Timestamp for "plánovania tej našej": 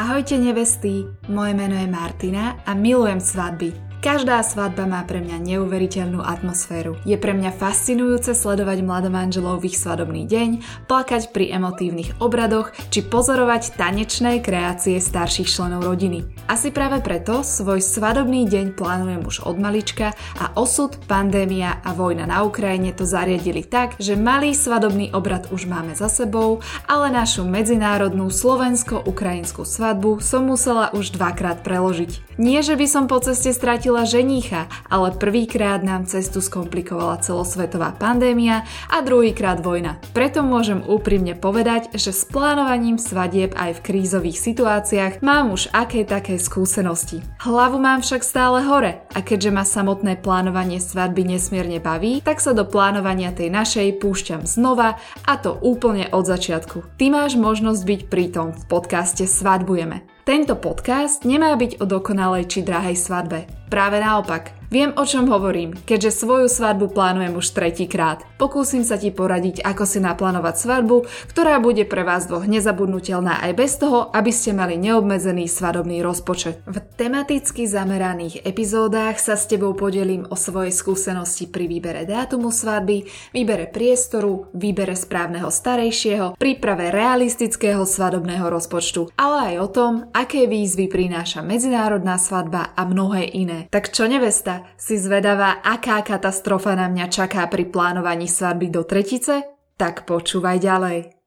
52.62-53.98